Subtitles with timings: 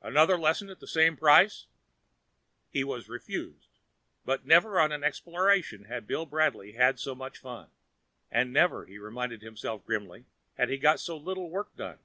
[0.00, 1.66] Another lesson at the same price?"
[2.70, 3.68] He was refused,
[4.24, 7.68] but never on an exploration had Bill Bradley had so much fun.
[8.30, 10.24] And never, he reminded himself grimly,
[10.56, 11.98] had he got so little work done.